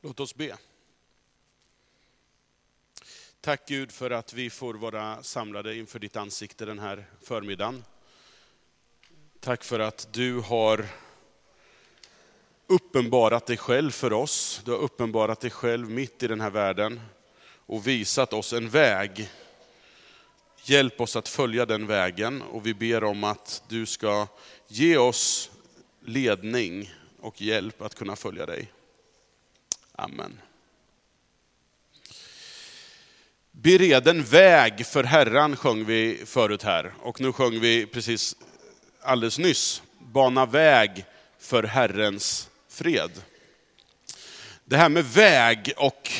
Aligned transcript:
Låt 0.00 0.20
oss 0.20 0.34
be. 0.34 0.56
Tack 3.40 3.68
Gud 3.68 3.92
för 3.92 4.10
att 4.10 4.32
vi 4.32 4.50
får 4.50 4.74
vara 4.74 5.22
samlade 5.22 5.76
inför 5.76 5.98
ditt 5.98 6.16
ansikte 6.16 6.64
den 6.64 6.78
här 6.78 7.06
förmiddagen. 7.22 7.84
Tack 9.40 9.64
för 9.64 9.80
att 9.80 10.08
du 10.12 10.40
har 10.40 10.86
uppenbarat 12.66 13.46
dig 13.46 13.56
själv 13.56 13.90
för 13.90 14.12
oss. 14.12 14.62
Du 14.64 14.70
har 14.70 14.78
uppenbarat 14.78 15.40
dig 15.40 15.50
själv 15.50 15.90
mitt 15.90 16.22
i 16.22 16.26
den 16.26 16.40
här 16.40 16.50
världen 16.50 17.00
och 17.66 17.86
visat 17.86 18.32
oss 18.32 18.52
en 18.52 18.68
väg. 18.68 19.30
Hjälp 20.64 21.00
oss 21.00 21.16
att 21.16 21.28
följa 21.28 21.66
den 21.66 21.86
vägen 21.86 22.42
och 22.42 22.66
vi 22.66 22.74
ber 22.74 23.04
om 23.04 23.24
att 23.24 23.62
du 23.68 23.86
ska 23.86 24.26
ge 24.68 24.96
oss 24.96 25.50
ledning 26.00 26.94
och 27.20 27.42
hjälp 27.42 27.82
att 27.82 27.94
kunna 27.94 28.16
följa 28.16 28.46
dig. 28.46 28.72
Amen. 29.98 30.40
Bered 33.50 34.08
en 34.08 34.24
väg 34.24 34.86
för 34.86 35.04
Herran 35.04 35.56
sjöng 35.56 35.84
vi 35.84 36.22
förut 36.26 36.62
här. 36.62 36.92
Och 37.00 37.20
nu 37.20 37.32
sjöng 37.32 37.60
vi 37.60 37.86
precis 37.86 38.36
alldeles 39.00 39.38
nyss, 39.38 39.82
bana 39.98 40.46
väg 40.46 41.04
för 41.38 41.62
Herrens 41.62 42.50
fred. 42.68 43.10
Det 44.64 44.76
här 44.76 44.88
med 44.88 45.04
väg 45.04 45.72
och 45.76 46.10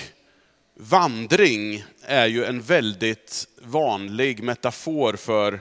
vandring 0.74 1.85
är 2.02 2.27
ju 2.27 2.45
en 2.45 2.63
väldigt 2.63 3.49
vanlig 3.63 4.43
metafor 4.43 5.16
för 5.16 5.61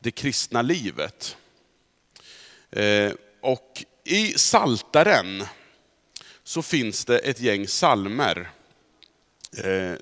det 0.00 0.10
kristna 0.10 0.62
livet. 0.62 1.36
Eh, 2.70 3.12
och 3.40 3.84
i 4.04 4.38
Saltaren 4.38 5.44
så 6.50 6.62
finns 6.62 7.04
det 7.04 7.18
ett 7.18 7.40
gäng 7.40 7.68
salmer. 7.68 8.50
Eh, 9.56 9.92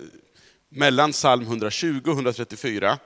mellan 0.69 1.13
psalm 1.13 1.43
120 1.43 2.01
och 2.05 2.13
134 2.13 2.99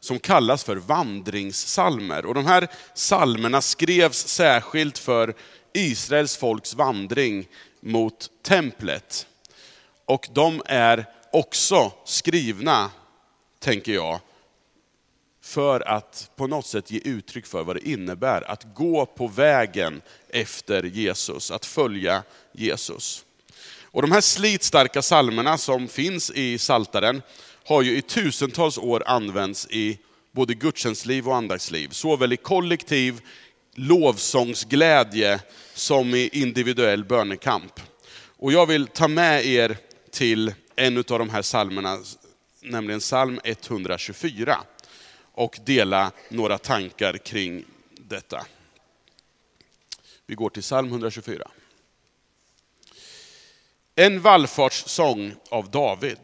som 0.00 0.18
kallas 0.18 0.64
för 0.64 0.76
vandringssalmer. 0.76 2.26
Och 2.26 2.34
de 2.34 2.46
här 2.46 2.68
salmerna 2.94 3.60
skrevs 3.60 4.28
särskilt 4.28 4.98
för 4.98 5.34
Israels 5.72 6.36
folks 6.36 6.74
vandring 6.74 7.48
mot 7.80 8.30
templet. 8.42 9.26
Och 10.04 10.28
de 10.32 10.62
är 10.66 11.06
också 11.32 11.92
skrivna, 12.04 12.90
tänker 13.58 13.92
jag, 13.92 14.20
för 15.48 15.88
att 15.88 16.30
på 16.36 16.46
något 16.46 16.66
sätt 16.66 16.90
ge 16.90 17.00
uttryck 17.04 17.46
för 17.46 17.64
vad 17.64 17.76
det 17.76 17.88
innebär 17.88 18.50
att 18.50 18.74
gå 18.74 19.06
på 19.06 19.28
vägen 19.28 20.02
efter 20.28 20.82
Jesus, 20.82 21.50
att 21.50 21.66
följa 21.66 22.22
Jesus. 22.52 23.24
Och 23.82 24.02
de 24.02 24.12
här 24.12 24.20
slitstarka 24.20 25.02
salmerna 25.02 25.58
som 25.58 25.88
finns 25.88 26.30
i 26.30 26.58
Saltaren 26.58 27.22
har 27.64 27.82
ju 27.82 27.96
i 27.96 28.02
tusentals 28.02 28.78
år 28.78 29.02
använts 29.06 29.66
i 29.70 29.98
både 30.32 30.54
gudstjänstliv 30.54 31.28
och 31.28 31.36
andaktsliv. 31.36 31.88
Såväl 31.88 32.32
i 32.32 32.36
kollektiv 32.36 33.20
lovsångsglädje 33.74 35.40
som 35.74 36.14
i 36.14 36.28
individuell 36.32 37.04
bönekamp. 37.04 37.80
Och 38.38 38.52
jag 38.52 38.66
vill 38.66 38.86
ta 38.86 39.08
med 39.08 39.46
er 39.46 39.76
till 40.10 40.54
en 40.76 40.98
av 40.98 41.04
de 41.04 41.30
här 41.30 41.42
salmerna, 41.42 41.98
nämligen 42.62 43.00
psalm 43.00 43.40
124 43.44 44.58
och 45.38 45.58
dela 45.64 46.12
några 46.28 46.58
tankar 46.58 47.18
kring 47.18 47.64
detta. 47.90 48.46
Vi 50.26 50.34
går 50.34 50.50
till 50.50 50.62
psalm 50.62 50.88
124. 50.88 51.50
En 53.94 54.20
vallfartssång 54.20 55.34
av 55.48 55.70
David. 55.70 56.18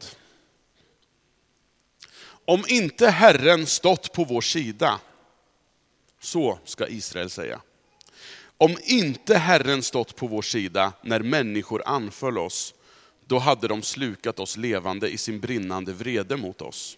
Om 2.45 2.63
inte 2.67 3.09
Herren 3.09 3.65
stått 3.65 4.13
på 4.13 4.23
vår 4.23 4.41
sida, 4.41 4.99
så 6.19 6.59
ska 6.65 6.87
Israel 6.87 7.29
säga. 7.29 7.61
Om 8.57 8.77
inte 8.83 9.37
Herren 9.37 9.83
stått 9.83 10.15
på 10.15 10.27
vår 10.27 10.41
sida 10.41 10.93
när 11.01 11.19
människor 11.19 11.83
anföll 11.85 12.37
oss, 12.37 12.73
då 13.25 13.39
hade 13.39 13.67
de 13.67 13.81
slukat 13.81 14.39
oss 14.39 14.57
levande 14.57 15.09
i 15.09 15.17
sin 15.17 15.39
brinnande 15.39 15.93
vrede 15.93 16.37
mot 16.37 16.61
oss. 16.61 16.97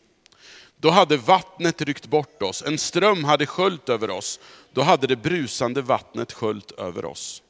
Då 0.80 0.90
hade 0.90 1.18
vattnet 1.18 1.82
ryckt 1.82 2.08
bort 2.08 2.42
oss, 2.42 2.64
en 2.68 2.78
ström 2.78 3.24
hade 3.24 3.46
sköljt 3.46 3.90
över 3.90 4.10
oss, 4.10 4.40
då 4.72 4.82
hade 4.82 5.08
det 5.08 5.16
brusande 5.16 5.82
vattnet 5.82 6.32
sköljt 6.32 6.72
över 6.72 7.06
oss. 7.06 7.44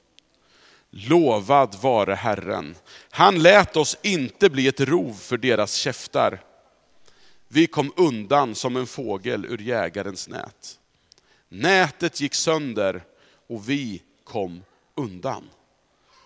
Lovad 0.90 1.76
vare 1.82 2.16
Herren. 2.16 2.76
Han 3.10 3.42
lät 3.42 3.78
oss 3.78 3.98
inte 4.04 4.50
bli 4.50 4.68
ett 4.68 4.80
rov 4.80 5.14
för 5.14 5.38
deras 5.38 5.74
käftar. 5.74 6.44
Vi 7.48 7.68
kom 7.68 7.94
undan 7.96 8.56
som 8.56 8.76
en 8.76 8.88
fågel 8.88 9.46
ur 9.46 9.58
jägarens 9.58 10.28
nät. 10.28 10.80
Nätet 11.50 12.22
gick 12.22 12.34
sönder 12.34 13.04
och 13.48 13.70
vi 13.70 14.02
kom 14.24 14.64
undan. 14.96 15.50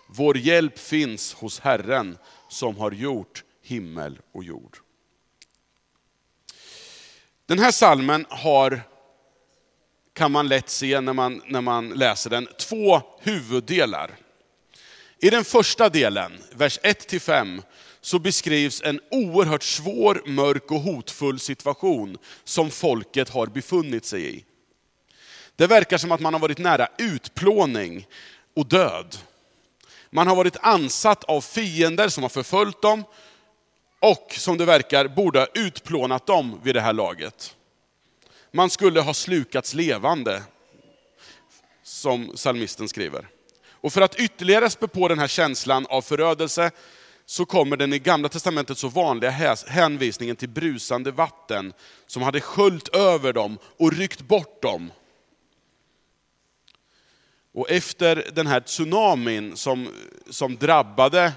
Vår 0.06 0.36
hjälp 0.36 0.78
finns 0.78 1.34
hos 1.34 1.60
Herren 1.60 2.18
som 2.48 2.76
har 2.76 2.92
gjort 2.92 3.44
himmel 3.62 4.18
och 4.32 4.44
jord. 4.44 4.78
Den 7.46 7.58
här 7.58 7.70
salmen 7.70 8.26
har, 8.28 8.82
kan 10.14 10.32
man 10.32 10.48
lätt 10.48 10.68
se 10.68 11.00
när 11.00 11.12
man, 11.12 11.42
när 11.46 11.60
man 11.60 11.88
läser 11.88 12.30
den, 12.30 12.48
två 12.58 13.02
huvuddelar. 13.20 14.10
I 15.18 15.30
den 15.30 15.44
första 15.44 15.88
delen, 15.88 16.32
vers 16.52 16.78
1-5, 16.82 17.62
så 18.00 18.18
beskrivs 18.18 18.82
en 18.82 19.00
oerhört 19.10 19.62
svår, 19.62 20.22
mörk 20.26 20.70
och 20.70 20.80
hotfull 20.80 21.38
situation 21.38 22.18
som 22.44 22.70
folket 22.70 23.28
har 23.28 23.46
befunnit 23.46 24.04
sig 24.04 24.36
i. 24.36 24.44
Det 25.56 25.66
verkar 25.66 25.98
som 25.98 26.12
att 26.12 26.20
man 26.20 26.34
har 26.34 26.40
varit 26.40 26.58
nära 26.58 26.88
utplåning 26.98 28.06
och 28.56 28.66
död. 28.66 29.16
Man 30.10 30.26
har 30.26 30.36
varit 30.36 30.56
ansatt 30.60 31.24
av 31.24 31.40
fiender 31.40 32.08
som 32.08 32.22
har 32.22 32.30
förföljt 32.30 32.82
dem 32.82 33.04
och 34.02 34.34
som 34.38 34.58
det 34.58 34.64
verkar 34.64 35.08
borde 35.08 35.38
ha 35.38 35.46
utplånat 35.54 36.26
dem 36.26 36.60
vid 36.62 36.74
det 36.74 36.80
här 36.80 36.92
laget. 36.92 37.56
Man 38.50 38.70
skulle 38.70 39.00
ha 39.00 39.14
slukats 39.14 39.74
levande, 39.74 40.42
som 41.82 42.32
psalmisten 42.36 42.88
skriver. 42.88 43.28
Och 43.70 43.92
för 43.92 44.00
att 44.00 44.20
ytterligare 44.20 44.70
spä 44.70 44.88
på 44.88 45.08
den 45.08 45.18
här 45.18 45.28
känslan 45.28 45.86
av 45.86 46.02
förödelse, 46.02 46.70
så 47.26 47.44
kommer 47.44 47.76
den 47.76 47.92
i 47.92 47.98
Gamla 47.98 48.28
Testamentet 48.28 48.78
så 48.78 48.88
vanliga 48.88 49.30
hänvisningen 49.66 50.36
till 50.36 50.48
brusande 50.48 51.10
vatten, 51.10 51.72
som 52.06 52.22
hade 52.22 52.40
sköljt 52.40 52.88
över 52.88 53.32
dem 53.32 53.58
och 53.78 53.92
ryckt 53.92 54.20
bort 54.20 54.62
dem. 54.62 54.92
Och 57.54 57.70
efter 57.70 58.30
den 58.32 58.46
här 58.46 58.60
tsunamin 58.60 59.56
som, 59.56 59.88
som 60.30 60.56
drabbade 60.56 61.32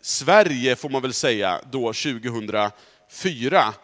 Sverige, 0.00 0.76
får 0.76 0.88
man 0.88 1.02
väl 1.02 1.12
säga, 1.12 1.60
då 1.70 1.92
2004, 1.92 3.74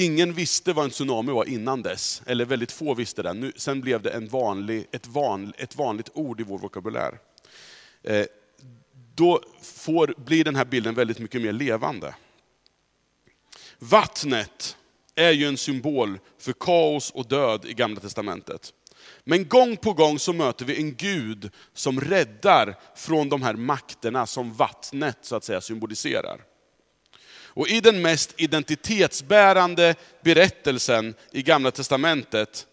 Ingen 0.00 0.32
visste 0.32 0.72
vad 0.72 0.84
en 0.84 0.90
tsunami 0.90 1.32
var 1.32 1.44
innan 1.44 1.82
dess, 1.82 2.22
eller 2.26 2.44
väldigt 2.44 2.72
få 2.72 2.94
visste 2.94 3.22
det. 3.22 3.32
Nu, 3.32 3.52
sen 3.56 3.80
blev 3.80 4.02
det 4.02 4.10
en 4.10 4.28
vanlig, 4.28 4.86
ett, 4.92 5.06
van, 5.06 5.52
ett 5.58 5.76
vanligt 5.76 6.10
ord 6.14 6.40
i 6.40 6.44
vår 6.44 6.58
vokabulär. 6.58 7.18
Eh, 8.02 8.26
då 9.14 9.40
får, 9.62 10.14
blir 10.16 10.44
den 10.44 10.56
här 10.56 10.64
bilden 10.64 10.94
väldigt 10.94 11.18
mycket 11.18 11.42
mer 11.42 11.52
levande. 11.52 12.14
Vattnet 13.78 14.76
är 15.14 15.30
ju 15.30 15.46
en 15.46 15.56
symbol 15.56 16.18
för 16.38 16.52
kaos 16.52 17.10
och 17.10 17.28
död 17.28 17.64
i 17.64 17.74
Gamla 17.74 18.00
Testamentet. 18.00 18.72
Men 19.30 19.48
gång 19.48 19.76
på 19.76 19.92
gång 19.92 20.18
så 20.18 20.32
möter 20.32 20.64
vi 20.64 20.76
en 20.76 20.94
Gud 20.94 21.50
som 21.74 22.00
räddar 22.00 22.78
från 22.94 23.28
de 23.28 23.42
här 23.42 23.54
makterna 23.54 24.26
som 24.26 24.52
vattnet 24.52 25.18
så 25.22 25.36
att 25.36 25.44
säga 25.44 25.60
symboliserar. 25.60 26.40
Och 27.32 27.68
i 27.68 27.80
den 27.80 28.02
mest 28.02 28.34
identitetsbärande 28.36 29.94
berättelsen 30.22 31.14
i 31.32 31.42
Gamla 31.42 31.70
Testamentet, 31.70 32.66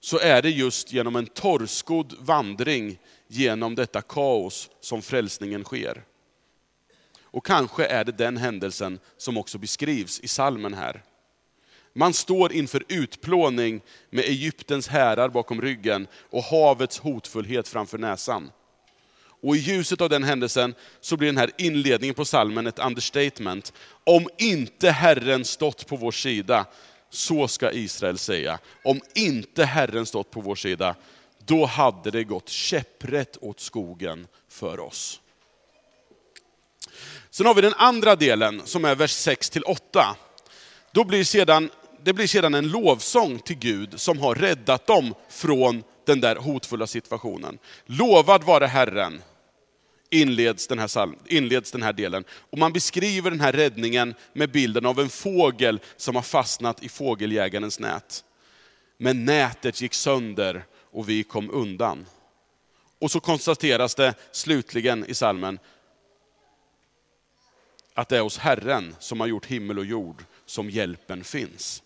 så 0.00 0.18
är 0.18 0.42
det 0.42 0.50
just 0.50 0.92
genom 0.92 1.16
en 1.16 1.26
torrskodd 1.26 2.14
vandring 2.18 2.98
genom 3.28 3.74
detta 3.74 4.02
kaos 4.02 4.70
som 4.80 5.02
frälsningen 5.02 5.64
sker. 5.64 6.04
Och 7.22 7.46
kanske 7.46 7.86
är 7.86 8.04
det 8.04 8.12
den 8.12 8.36
händelsen 8.36 8.98
som 9.16 9.38
också 9.38 9.58
beskrivs 9.58 10.20
i 10.20 10.28
salmen 10.28 10.74
här. 10.74 11.02
Man 11.96 12.12
står 12.12 12.52
inför 12.52 12.84
utplåning 12.88 13.80
med 14.10 14.24
Egyptens 14.24 14.88
härar 14.88 15.28
bakom 15.28 15.60
ryggen 15.62 16.06
och 16.30 16.42
havets 16.42 16.98
hotfullhet 16.98 17.68
framför 17.68 17.98
näsan. 17.98 18.50
Och 19.42 19.56
i 19.56 19.58
ljuset 19.58 20.00
av 20.00 20.08
den 20.08 20.24
händelsen 20.24 20.74
så 21.00 21.16
blir 21.16 21.28
den 21.28 21.36
här 21.36 21.50
inledningen 21.58 22.14
på 22.14 22.24
salmen 22.24 22.66
ett 22.66 22.78
understatement. 22.78 23.72
Om 24.04 24.28
inte 24.38 24.90
Herren 24.90 25.44
stått 25.44 25.86
på 25.86 25.96
vår 25.96 26.12
sida, 26.12 26.66
så 27.10 27.48
ska 27.48 27.72
Israel 27.72 28.18
säga. 28.18 28.58
Om 28.84 29.00
inte 29.14 29.64
Herren 29.64 30.06
stått 30.06 30.30
på 30.30 30.40
vår 30.40 30.54
sida, 30.54 30.94
då 31.38 31.66
hade 31.66 32.10
det 32.10 32.24
gått 32.24 32.48
käpprätt 32.48 33.36
åt 33.40 33.60
skogen 33.60 34.26
för 34.48 34.80
oss. 34.80 35.20
Sen 37.30 37.46
har 37.46 37.54
vi 37.54 37.60
den 37.60 37.74
andra 37.76 38.16
delen 38.16 38.62
som 38.64 38.84
är 38.84 38.94
vers 38.94 39.12
6 39.12 39.50
till 39.50 39.62
8. 39.62 40.16
Då 40.92 41.04
blir 41.04 41.24
sedan, 41.24 41.70
det 42.04 42.12
blir 42.12 42.26
sedan 42.26 42.54
en 42.54 42.68
lovsång 42.68 43.38
till 43.38 43.58
Gud 43.58 44.00
som 44.00 44.18
har 44.18 44.34
räddat 44.34 44.86
dem 44.86 45.14
från 45.28 45.82
den 46.04 46.20
där 46.20 46.36
hotfulla 46.36 46.86
situationen. 46.86 47.58
Lovad 47.86 48.44
vare 48.44 48.66
Herren, 48.66 49.22
inleds 50.10 50.66
den, 50.66 50.78
här 50.78 50.86
salm, 50.86 51.16
inleds 51.26 51.72
den 51.72 51.82
här 51.82 51.92
delen. 51.92 52.24
Och 52.30 52.58
man 52.58 52.72
beskriver 52.72 53.30
den 53.30 53.40
här 53.40 53.52
räddningen 53.52 54.14
med 54.32 54.50
bilden 54.50 54.86
av 54.86 55.00
en 55.00 55.08
fågel 55.08 55.80
som 55.96 56.14
har 56.14 56.22
fastnat 56.22 56.82
i 56.82 56.88
fågeljägarens 56.88 57.80
nät. 57.80 58.24
Men 58.98 59.24
nätet 59.24 59.80
gick 59.80 59.94
sönder 59.94 60.64
och 60.92 61.08
vi 61.08 61.22
kom 61.22 61.50
undan. 61.50 62.06
Och 62.98 63.10
så 63.10 63.20
konstateras 63.20 63.94
det 63.94 64.14
slutligen 64.32 65.04
i 65.06 65.14
salmen 65.14 65.58
att 67.94 68.08
det 68.08 68.16
är 68.16 68.20
hos 68.20 68.38
Herren 68.38 68.96
som 68.98 69.20
har 69.20 69.26
gjort 69.26 69.46
himmel 69.46 69.78
och 69.78 69.84
jord 69.84 70.24
som 70.46 70.70
hjälpen 70.70 71.24
finns. 71.24 71.83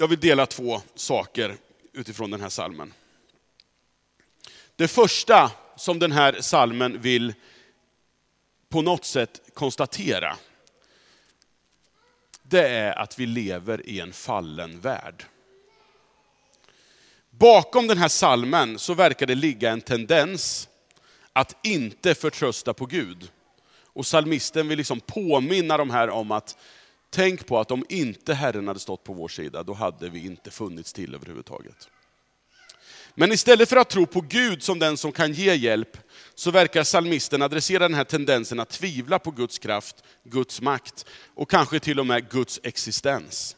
Jag 0.00 0.08
vill 0.08 0.20
dela 0.20 0.46
två 0.46 0.82
saker 0.94 1.56
utifrån 1.92 2.30
den 2.30 2.40
här 2.40 2.48
salmen. 2.48 2.92
Det 4.76 4.88
första 4.88 5.50
som 5.76 5.98
den 5.98 6.12
här 6.12 6.40
salmen 6.40 7.00
vill 7.00 7.34
på 8.68 8.82
något 8.82 9.04
sätt 9.04 9.40
konstatera, 9.54 10.36
det 12.42 12.68
är 12.68 12.98
att 12.98 13.18
vi 13.18 13.26
lever 13.26 13.86
i 13.86 14.00
en 14.00 14.12
fallen 14.12 14.80
värld. 14.80 15.24
Bakom 17.30 17.86
den 17.86 17.98
här 17.98 18.08
salmen 18.08 18.78
så 18.78 18.94
verkar 18.94 19.26
det 19.26 19.34
ligga 19.34 19.70
en 19.70 19.80
tendens 19.80 20.68
att 21.32 21.66
inte 21.66 22.14
förtrösta 22.14 22.74
på 22.74 22.86
Gud. 22.86 23.30
Och 23.84 24.06
salmisten 24.06 24.68
vill 24.68 24.78
liksom 24.78 25.00
påminna 25.00 25.76
de 25.76 25.90
här 25.90 26.10
om 26.10 26.30
att 26.30 26.56
tänk 27.10 27.46
på 27.46 27.58
att 27.58 27.70
om 27.70 27.84
inte 27.88 28.34
Herren 28.34 28.68
hade 28.68 28.80
stått 28.80 29.04
på 29.04 29.12
vår 29.12 29.28
sida, 29.28 29.62
då 29.62 29.72
hade 29.72 30.08
vi 30.08 30.26
inte 30.26 30.50
funnits 30.50 30.92
till 30.92 31.14
överhuvudtaget. 31.14 31.88
Men 33.14 33.32
istället 33.32 33.68
för 33.68 33.76
att 33.76 33.90
tro 33.90 34.06
på 34.06 34.20
Gud 34.20 34.62
som 34.62 34.78
den 34.78 34.96
som 34.96 35.12
kan 35.12 35.32
ge 35.32 35.54
hjälp, 35.54 35.98
så 36.34 36.50
verkar 36.50 36.84
salmisten 36.84 37.42
adressera 37.42 37.88
den 37.88 37.94
här 37.94 38.04
tendensen 38.04 38.60
att 38.60 38.68
tvivla 38.68 39.18
på 39.18 39.30
Guds 39.30 39.58
kraft, 39.58 40.04
Guds 40.24 40.60
makt 40.60 41.06
och 41.34 41.50
kanske 41.50 41.80
till 41.80 42.00
och 42.00 42.06
med 42.06 42.30
Guds 42.30 42.60
existens. 42.62 43.56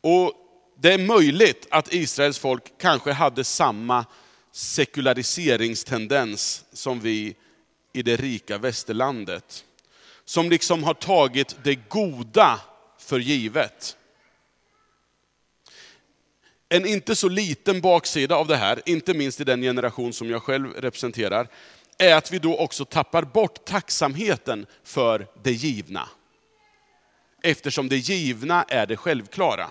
Och 0.00 0.32
Det 0.78 0.92
är 0.92 0.98
möjligt 0.98 1.66
att 1.70 1.92
Israels 1.92 2.38
folk 2.38 2.78
kanske 2.78 3.12
hade 3.12 3.44
samma 3.44 4.04
sekulariseringstendens 4.52 6.64
som 6.72 7.00
vi 7.00 7.36
i 7.92 8.02
det 8.02 8.16
rika 8.16 8.58
västerlandet. 8.58 9.64
Som 10.26 10.50
liksom 10.50 10.84
har 10.84 10.94
tagit 10.94 11.56
det 11.62 11.74
goda 11.74 12.60
för 12.98 13.18
givet. 13.18 13.96
En 16.68 16.86
inte 16.86 17.16
så 17.16 17.28
liten 17.28 17.80
baksida 17.80 18.36
av 18.36 18.46
det 18.46 18.56
här, 18.56 18.82
inte 18.86 19.14
minst 19.14 19.40
i 19.40 19.44
den 19.44 19.62
generation 19.62 20.12
som 20.12 20.30
jag 20.30 20.42
själv 20.42 20.72
representerar, 20.72 21.48
är 21.98 22.14
att 22.14 22.32
vi 22.32 22.38
då 22.38 22.56
också 22.56 22.84
tappar 22.84 23.22
bort 23.22 23.64
tacksamheten 23.64 24.66
för 24.84 25.26
det 25.42 25.52
givna. 25.52 26.08
Eftersom 27.42 27.88
det 27.88 27.96
givna 27.96 28.62
är 28.62 28.86
det 28.86 28.96
självklara. 28.96 29.70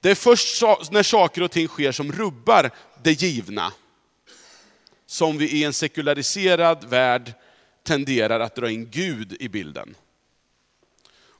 Det 0.00 0.10
är 0.10 0.14
först 0.14 0.62
när 0.90 1.02
saker 1.02 1.42
och 1.42 1.50
ting 1.50 1.68
sker 1.68 1.92
som 1.92 2.12
rubbar 2.12 2.70
det 3.02 3.22
givna, 3.22 3.72
som 5.06 5.38
vi 5.38 5.50
i 5.50 5.64
en 5.64 5.72
sekulariserad 5.72 6.84
värld 6.84 7.34
tenderar 7.88 8.40
att 8.40 8.54
dra 8.54 8.70
in 8.70 8.90
Gud 8.90 9.36
i 9.40 9.48
bilden. 9.48 9.94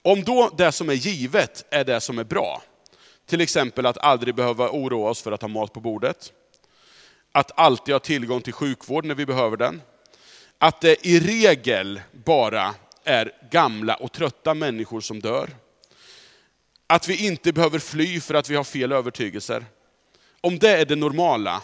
Om 0.03 0.25
då 0.25 0.51
det 0.59 0.73
som 0.73 0.89
är 0.89 0.95
givet 0.95 1.65
är 1.71 1.85
det 1.85 2.01
som 2.01 2.19
är 2.19 2.25
bra, 2.25 2.63
till 3.27 3.41
exempel 3.41 3.87
att 3.87 3.99
aldrig 3.99 4.35
behöva 4.35 4.71
oroa 4.71 5.11
oss 5.11 5.23
för 5.23 5.33
att 5.33 5.43
ha 5.43 5.49
mat 5.49 5.73
på 5.73 5.81
bordet, 5.81 6.33
att 7.33 7.59
alltid 7.59 7.95
ha 7.95 8.01
tillgång 8.01 8.41
till 8.41 8.53
sjukvård 8.53 9.05
när 9.05 9.15
vi 9.15 9.27
behöver 9.27 9.57
den, 9.57 9.83
att 10.59 10.81
det 10.81 11.07
i 11.07 11.21
regel 11.21 12.01
bara 12.13 12.75
är 13.05 13.33
gamla 13.51 13.95
och 13.95 14.13
trötta 14.13 14.55
människor 14.55 15.01
som 15.01 15.21
dör, 15.21 15.51
att 16.87 17.09
vi 17.09 17.27
inte 17.27 17.53
behöver 17.53 17.79
fly 17.79 18.21
för 18.21 18.35
att 18.35 18.51
vi 18.51 18.57
har 18.57 18.65
fel 18.65 18.93
övertygelser. 18.93 19.65
Om 20.41 20.59
det 20.59 20.71
är 20.71 20.85
det 20.85 20.97
normala, 20.97 21.63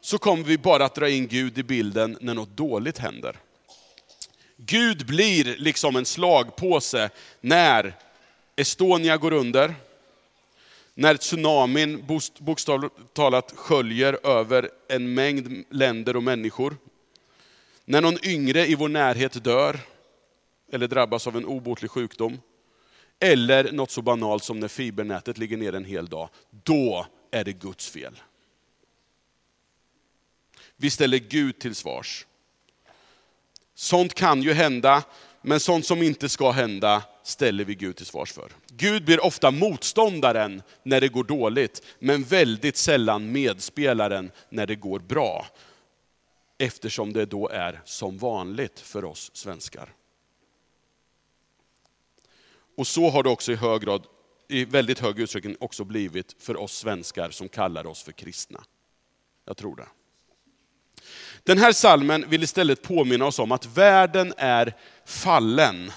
så 0.00 0.18
kommer 0.18 0.44
vi 0.44 0.58
bara 0.58 0.84
att 0.84 0.94
dra 0.94 1.08
in 1.08 1.28
Gud 1.28 1.58
i 1.58 1.62
bilden 1.62 2.18
när 2.20 2.34
något 2.34 2.56
dåligt 2.56 2.98
händer. 2.98 3.36
Gud 4.60 5.06
blir 5.06 5.56
liksom 5.58 5.96
en 5.96 6.04
slagpåse 6.04 7.10
när 7.40 7.94
Estonia 8.56 9.16
går 9.16 9.32
under, 9.32 9.74
när 10.94 11.16
tsunamin 11.16 12.06
bokstavligt 12.38 12.94
talat 13.12 13.52
sköljer 13.56 14.26
över 14.26 14.70
en 14.88 15.14
mängd 15.14 15.64
länder 15.70 16.16
och 16.16 16.22
människor. 16.22 16.76
När 17.84 18.00
någon 18.00 18.26
yngre 18.26 18.66
i 18.66 18.74
vår 18.74 18.88
närhet 18.88 19.44
dör, 19.44 19.80
eller 20.72 20.88
drabbas 20.88 21.26
av 21.26 21.36
en 21.36 21.44
obotlig 21.44 21.90
sjukdom. 21.90 22.40
Eller 23.20 23.72
något 23.72 23.90
så 23.90 24.02
banalt 24.02 24.44
som 24.44 24.60
när 24.60 24.68
fibernätet 24.68 25.38
ligger 25.38 25.56
ner 25.56 25.74
en 25.74 25.84
hel 25.84 26.06
dag. 26.06 26.28
Då 26.50 27.06
är 27.30 27.44
det 27.44 27.52
Guds 27.52 27.88
fel. 27.90 28.20
Vi 30.76 30.90
ställer 30.90 31.18
Gud 31.18 31.58
till 31.58 31.74
svars. 31.74 32.26
Sånt 33.80 34.14
kan 34.14 34.42
ju 34.42 34.52
hända, 34.52 35.04
men 35.42 35.60
sånt 35.60 35.86
som 35.86 36.02
inte 36.02 36.28
ska 36.28 36.50
hända 36.50 37.02
ställer 37.22 37.64
vi 37.64 37.74
Gud 37.74 37.96
till 37.96 38.06
svars 38.06 38.32
för. 38.32 38.52
Gud 38.66 39.04
blir 39.04 39.24
ofta 39.24 39.50
motståndaren 39.50 40.62
när 40.82 41.00
det 41.00 41.08
går 41.08 41.24
dåligt, 41.24 41.82
men 41.98 42.22
väldigt 42.22 42.76
sällan 42.76 43.32
medspelaren 43.32 44.30
när 44.48 44.66
det 44.66 44.76
går 44.76 44.98
bra. 44.98 45.46
Eftersom 46.58 47.12
det 47.12 47.26
då 47.26 47.48
är 47.48 47.80
som 47.84 48.18
vanligt 48.18 48.80
för 48.80 49.04
oss 49.04 49.30
svenskar. 49.34 49.94
Och 52.76 52.86
så 52.86 53.10
har 53.10 53.22
det 53.22 53.30
också 53.30 53.52
i 53.52 53.56
hög 53.56 53.82
grad, 53.82 54.06
i 54.48 54.64
väldigt 54.64 54.98
hög 54.98 55.18
utsträckning 55.18 55.56
också 55.60 55.84
blivit 55.84 56.36
för 56.38 56.56
oss 56.56 56.72
svenskar 56.72 57.30
som 57.30 57.48
kallar 57.48 57.86
oss 57.86 58.02
för 58.02 58.12
kristna. 58.12 58.64
Jag 59.44 59.56
tror 59.56 59.76
det. 59.76 59.86
Den 61.42 61.58
här 61.58 61.72
salmen 61.72 62.24
vill 62.28 62.42
istället 62.42 62.82
påminna 62.82 63.26
oss 63.26 63.38
om 63.38 63.52
att 63.52 63.66
världen 63.66 64.34
är 64.36 64.74
fallen. 65.04 65.92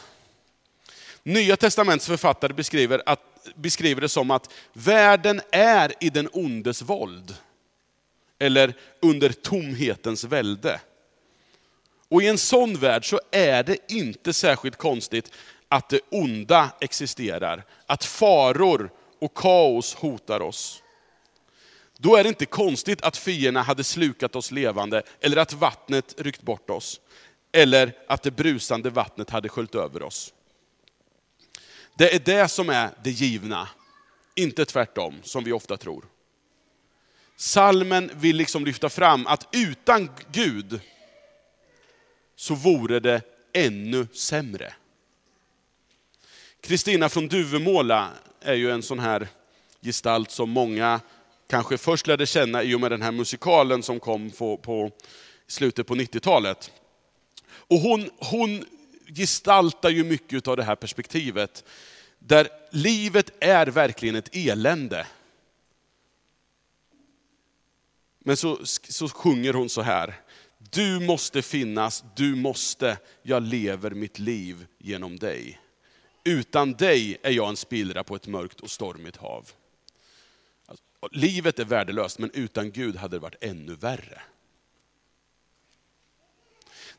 Nya 1.23 1.57
testamentets 1.57 2.07
författare 2.07 2.53
beskriver, 2.53 3.01
att, 3.05 3.19
beskriver 3.55 4.01
det 4.01 4.09
som 4.09 4.31
att 4.31 4.53
världen 4.73 5.41
är 5.51 5.93
i 5.99 6.09
den 6.09 6.29
ondes 6.33 6.81
våld. 6.81 7.35
Eller 8.39 8.73
under 9.01 9.29
tomhetens 9.29 10.23
välde. 10.23 10.79
Och 12.09 12.23
i 12.23 12.27
en 12.27 12.37
sån 12.37 12.75
värld 12.75 13.09
så 13.09 13.19
är 13.31 13.63
det 13.63 13.77
inte 13.87 14.33
särskilt 14.33 14.77
konstigt 14.77 15.31
att 15.67 15.89
det 15.89 15.99
onda 16.09 16.69
existerar. 16.79 17.63
Att 17.85 18.05
faror 18.05 18.89
och 19.19 19.33
kaos 19.33 19.95
hotar 19.95 20.39
oss. 20.39 20.83
Då 22.01 22.15
är 22.15 22.23
det 22.23 22.29
inte 22.29 22.45
konstigt 22.45 23.01
att 23.01 23.17
fienderna 23.17 23.61
hade 23.61 23.83
slukat 23.83 24.35
oss 24.35 24.51
levande, 24.51 25.03
eller 25.19 25.37
att 25.37 25.53
vattnet 25.53 26.15
ryckt 26.17 26.41
bort 26.41 26.69
oss. 26.69 27.01
Eller 27.51 27.93
att 28.07 28.23
det 28.23 28.31
brusande 28.31 28.89
vattnet 28.89 29.29
hade 29.29 29.49
sköljt 29.49 29.75
över 29.75 30.03
oss. 30.03 30.33
Det 31.95 32.15
är 32.15 32.19
det 32.19 32.47
som 32.47 32.69
är 32.69 32.89
det 33.03 33.11
givna, 33.11 33.69
inte 34.35 34.65
tvärtom, 34.65 35.15
som 35.23 35.43
vi 35.43 35.51
ofta 35.51 35.77
tror. 35.77 36.05
Salmen 37.35 38.11
vill 38.15 38.35
liksom 38.35 38.65
lyfta 38.65 38.89
fram 38.89 39.27
att 39.27 39.47
utan 39.51 40.09
Gud 40.31 40.79
så 42.35 42.55
vore 42.55 42.99
det 42.99 43.21
ännu 43.53 44.07
sämre. 44.13 44.73
Kristina 46.61 47.09
från 47.09 47.27
Duvemåla 47.27 48.09
är 48.39 48.53
ju 48.53 48.71
en 48.71 48.83
sån 48.83 48.99
här 48.99 49.27
gestalt 49.81 50.31
som 50.31 50.49
många 50.49 50.99
kanske 51.51 51.77
först 51.77 52.07
lärde 52.07 52.25
känna 52.25 52.63
i 52.63 52.75
och 52.75 52.81
med 52.81 52.91
den 52.91 53.01
här 53.01 53.11
musikalen 53.11 53.83
som 53.83 53.99
kom 53.99 54.31
på, 54.31 54.57
på 54.57 54.91
slutet 55.47 55.87
på 55.87 55.95
90-talet. 55.95 56.71
Och 57.47 57.79
hon, 57.79 58.09
hon 58.17 58.65
gestaltar 59.15 59.89
ju 59.89 60.03
mycket 60.03 60.47
av 60.47 60.57
det 60.57 60.63
här 60.63 60.75
perspektivet, 60.75 61.63
där 62.19 62.47
livet 62.71 63.31
är 63.39 63.67
verkligen 63.67 64.15
ett 64.15 64.35
elände. 64.35 65.07
Men 68.19 68.37
så, 68.37 68.59
så 68.65 69.09
sjunger 69.09 69.53
hon 69.53 69.69
så 69.69 69.81
här, 69.81 70.19
du 70.57 70.99
måste 70.99 71.41
finnas, 71.41 72.03
du 72.15 72.35
måste, 72.35 72.97
jag 73.23 73.43
lever 73.43 73.91
mitt 73.91 74.19
liv 74.19 74.65
genom 74.77 75.19
dig. 75.19 75.59
Utan 76.23 76.73
dig 76.73 77.17
är 77.23 77.31
jag 77.31 77.49
en 77.49 77.57
spillra 77.57 78.03
på 78.03 78.15
ett 78.15 78.27
mörkt 78.27 78.59
och 78.59 78.71
stormigt 78.71 79.17
hav. 79.17 79.51
Livet 81.11 81.59
är 81.59 81.65
värdelöst, 81.65 82.19
men 82.19 82.31
utan 82.33 82.71
Gud 82.71 82.95
hade 82.95 83.15
det 83.15 83.19
varit 83.19 83.43
ännu 83.43 83.75
värre. 83.75 84.21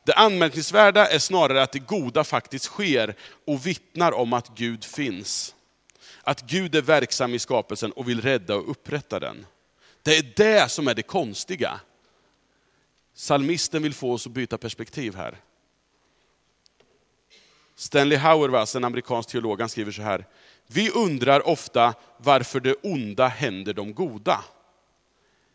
Det 0.03 0.13
anmärkningsvärda 0.13 1.07
är 1.07 1.19
snarare 1.19 1.63
att 1.63 1.71
det 1.71 1.79
goda 1.79 2.23
faktiskt 2.23 2.65
sker 2.65 3.15
och 3.45 3.65
vittnar 3.67 4.11
om 4.11 4.33
att 4.33 4.57
Gud 4.57 4.83
finns. 4.83 5.55
Att 6.23 6.41
Gud 6.41 6.75
är 6.75 6.81
verksam 6.81 7.33
i 7.33 7.39
skapelsen 7.39 7.91
och 7.91 8.09
vill 8.09 8.21
rädda 8.21 8.55
och 8.55 8.71
upprätta 8.71 9.19
den. 9.19 9.45
Det 10.01 10.17
är 10.17 10.33
det 10.35 10.71
som 10.71 10.87
är 10.87 10.93
det 10.93 11.03
konstiga. 11.03 11.79
Salmisten 13.13 13.83
vill 13.83 13.93
få 13.93 14.13
oss 14.13 14.27
att 14.27 14.33
byta 14.33 14.57
perspektiv 14.57 15.15
här. 15.15 15.37
Stanley 17.75 18.17
Hauerwas, 18.17 18.75
en 18.75 18.83
amerikansk 18.83 19.29
teolog, 19.29 19.59
han 19.59 19.69
skriver 19.69 19.91
så 19.91 20.01
här. 20.01 20.25
Vi 20.73 20.89
undrar 20.89 21.47
ofta 21.47 21.93
varför 22.17 22.59
det 22.59 22.73
onda 22.73 23.27
händer 23.27 23.73
de 23.73 23.93
goda. 23.93 24.45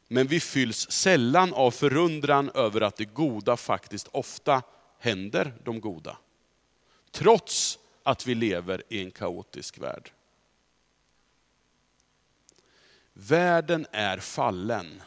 Men 0.09 0.27
vi 0.27 0.41
fylls 0.41 0.91
sällan 0.91 1.55
av 1.55 1.71
förundran 1.71 2.51
över 2.55 2.81
att 2.81 2.97
det 2.97 3.05
goda 3.05 3.57
faktiskt 3.57 4.09
ofta 4.13 4.63
händer 4.99 5.55
de 5.65 5.81
goda. 5.81 6.19
Trots 7.11 7.79
att 8.03 8.27
vi 8.27 8.35
lever 8.35 8.83
i 8.89 9.03
en 9.03 9.11
kaotisk 9.11 9.79
värld. 9.79 10.11
Världen 13.13 13.87
är 13.93 14.19
fallen. 14.19 15.03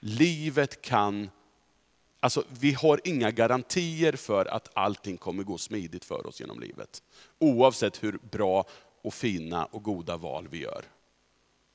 Livet 0.00 0.82
kan, 0.82 1.30
alltså 2.20 2.44
vi 2.60 2.72
har 2.72 3.00
inga 3.04 3.30
garantier 3.30 4.12
för 4.12 4.46
att 4.46 4.68
allting 4.74 5.16
kommer 5.16 5.42
gå 5.42 5.58
smidigt 5.58 6.04
för 6.04 6.26
oss 6.26 6.40
genom 6.40 6.60
livet. 6.60 7.02
Oavsett 7.38 8.02
hur 8.02 8.18
bra 8.30 8.66
och 9.08 9.14
fina 9.14 9.64
och 9.64 9.82
goda 9.82 10.16
val 10.16 10.48
vi 10.48 10.58
gör. 10.58 10.84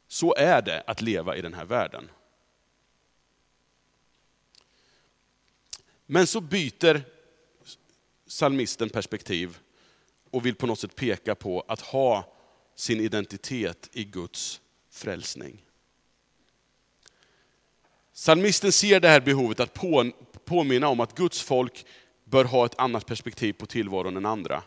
Så 0.07 0.35
är 0.35 0.61
det 0.61 0.83
att 0.87 1.01
leva 1.01 1.35
i 1.35 1.41
den 1.41 1.53
här 1.53 1.65
världen. 1.65 2.09
Men 6.05 6.27
så 6.27 6.41
byter 6.41 7.01
salmisten 8.27 8.89
perspektiv 8.89 9.57
och 10.31 10.45
vill 10.45 10.55
på 10.55 10.67
något 10.67 10.79
sätt 10.79 10.95
peka 10.95 11.35
på 11.35 11.65
att 11.67 11.81
ha 11.81 12.33
sin 12.75 12.99
identitet 12.99 13.89
i 13.93 14.03
Guds 14.03 14.61
frälsning. 14.89 15.65
Salmisten 18.11 18.71
ser 18.71 18.99
det 18.99 19.09
här 19.09 19.21
behovet 19.21 19.59
att 19.59 19.79
påminna 20.45 20.87
om 20.87 20.99
att 20.99 21.15
Guds 21.15 21.41
folk 21.41 21.85
bör 22.23 22.45
ha 22.45 22.65
ett 22.65 22.79
annat 22.79 23.05
perspektiv 23.05 23.53
på 23.53 23.65
tillvaron 23.65 24.17
än 24.17 24.25
andra. 24.25 24.63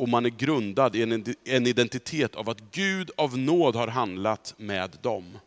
Och 0.00 0.08
man 0.08 0.26
är 0.26 0.30
grundad 0.30 0.96
i 0.96 1.02
en 1.44 1.66
identitet 1.66 2.34
av 2.34 2.50
att 2.50 2.60
Gud 2.72 3.10
av 3.16 3.38
nåd 3.38 3.76
har 3.76 3.88
handlat 3.88 4.54
med 4.56 4.98
dem. 5.02 5.38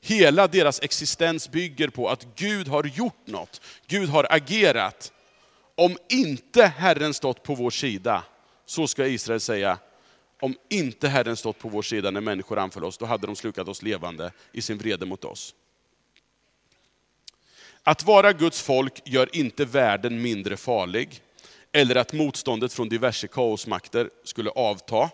Hela 0.00 0.46
deras 0.46 0.80
existens 0.82 1.50
bygger 1.50 1.88
på 1.88 2.08
att 2.08 2.26
Gud 2.36 2.68
har 2.68 2.84
gjort 2.84 3.26
något. 3.26 3.60
Gud 3.86 4.08
har 4.08 4.26
agerat. 4.30 5.12
Om 5.74 5.96
inte 6.08 6.66
Herren 6.66 7.14
stått 7.14 7.42
på 7.42 7.54
vår 7.54 7.70
sida, 7.70 8.24
så 8.66 8.86
ska 8.86 9.06
Israel 9.06 9.40
säga, 9.40 9.78
om 10.40 10.56
inte 10.70 11.08
Herren 11.08 11.36
stått 11.36 11.58
på 11.58 11.68
vår 11.68 11.82
sida 11.82 12.10
när 12.10 12.20
människor 12.20 12.58
anföll 12.58 12.84
oss, 12.84 12.98
då 12.98 13.06
hade 13.06 13.26
de 13.26 13.36
slukat 13.36 13.68
oss 13.68 13.82
levande 13.82 14.32
i 14.52 14.62
sin 14.62 14.78
vrede 14.78 15.06
mot 15.06 15.24
oss. 15.24 15.54
Att 17.82 18.04
vara 18.04 18.32
Guds 18.32 18.62
folk 18.62 19.02
gör 19.04 19.36
inte 19.36 19.64
världen 19.64 20.22
mindre 20.22 20.56
farlig, 20.56 21.22
eller 21.72 21.96
att 21.96 22.12
motståndet 22.12 22.72
från 22.72 22.88
diverse 22.88 23.28
kaosmakter 23.28 24.10
skulle 24.24 24.50
avta. 24.50 25.10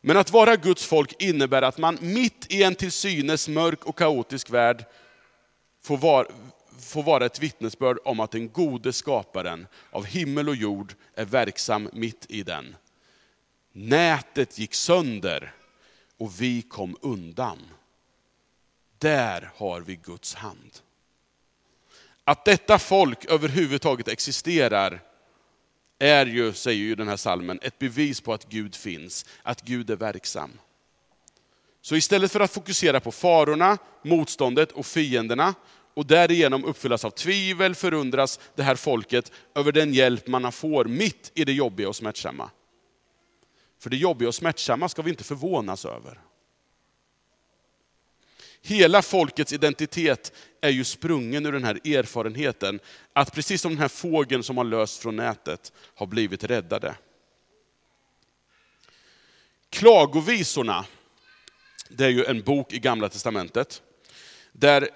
Men 0.00 0.16
att 0.16 0.30
vara 0.30 0.56
Guds 0.56 0.86
folk 0.86 1.22
innebär 1.22 1.62
att 1.62 1.78
man 1.78 1.98
mitt 2.00 2.46
i 2.52 2.62
en 2.62 2.74
till 2.74 2.92
synes 2.92 3.48
mörk 3.48 3.84
och 3.84 3.98
kaotisk 3.98 4.50
värld 4.50 4.84
får 5.82 5.96
vara, 5.96 6.26
får 6.80 7.02
vara 7.02 7.26
ett 7.26 7.40
vittnesbörd 7.40 7.98
om 8.04 8.20
att 8.20 8.30
den 8.30 8.48
gode 8.48 8.92
skaparen 8.92 9.66
av 9.90 10.04
himmel 10.04 10.48
och 10.48 10.56
jord 10.56 10.94
är 11.14 11.24
verksam 11.24 11.88
mitt 11.92 12.26
i 12.28 12.42
den. 12.42 12.76
Nätet 13.72 14.58
gick 14.58 14.74
sönder 14.74 15.52
och 16.18 16.40
vi 16.40 16.62
kom 16.62 16.96
undan. 17.00 17.58
Där 18.98 19.50
har 19.56 19.80
vi 19.80 19.96
Guds 19.96 20.34
hand. 20.34 20.78
Att 22.24 22.44
detta 22.44 22.78
folk 22.78 23.24
överhuvudtaget 23.24 24.08
existerar 24.08 25.00
är 25.98 26.26
ju, 26.26 26.52
säger 26.52 26.84
ju 26.84 26.94
den 26.94 27.08
här 27.08 27.16
salmen, 27.16 27.58
ett 27.62 27.78
bevis 27.78 28.20
på 28.20 28.32
att 28.32 28.48
Gud 28.48 28.74
finns, 28.74 29.26
att 29.42 29.62
Gud 29.62 29.90
är 29.90 29.96
verksam. 29.96 30.50
Så 31.80 31.96
istället 31.96 32.32
för 32.32 32.40
att 32.40 32.52
fokusera 32.52 33.00
på 33.00 33.12
farorna, 33.12 33.78
motståndet 34.02 34.72
och 34.72 34.86
fienderna, 34.86 35.54
och 35.94 36.06
därigenom 36.06 36.64
uppfyllas 36.64 37.04
av 37.04 37.10
tvivel, 37.10 37.74
förundras 37.74 38.40
det 38.54 38.62
här 38.62 38.74
folket 38.74 39.32
över 39.54 39.72
den 39.72 39.94
hjälp 39.94 40.26
man 40.26 40.52
får 40.52 40.84
mitt 40.84 41.32
i 41.34 41.44
det 41.44 41.52
jobbiga 41.52 41.88
och 41.88 41.96
smärtsamma. 41.96 42.50
För 43.80 43.90
det 43.90 43.96
jobbiga 43.96 44.28
och 44.28 44.34
smärtsamma 44.34 44.88
ska 44.88 45.02
vi 45.02 45.10
inte 45.10 45.24
förvånas 45.24 45.84
över. 45.84 46.20
Hela 48.68 49.02
folkets 49.02 49.52
identitet 49.52 50.32
är 50.60 50.70
ju 50.70 50.84
sprungen 50.84 51.46
ur 51.46 51.52
den 51.52 51.64
här 51.64 51.74
erfarenheten, 51.74 52.80
att 53.12 53.34
precis 53.34 53.62
som 53.62 53.72
den 53.72 53.80
här 53.80 53.88
fågeln 53.88 54.42
som 54.42 54.56
har 54.56 54.64
löst 54.64 55.02
från 55.02 55.16
nätet, 55.16 55.72
har 55.94 56.06
blivit 56.06 56.44
räddade. 56.44 56.94
Klagovisorna, 59.70 60.84
det 61.88 62.04
är 62.04 62.08
ju 62.08 62.24
en 62.24 62.42
bok 62.42 62.72
i 62.72 62.78
Gamla 62.78 63.08
Testamentet, 63.08 63.82
där, 64.52 64.88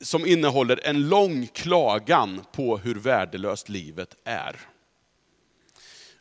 som 0.00 0.26
innehåller 0.26 0.80
en 0.84 1.08
lång 1.08 1.46
klagan 1.46 2.44
på 2.52 2.78
hur 2.78 2.94
värdelöst 2.94 3.68
livet 3.68 4.16
är. 4.24 4.56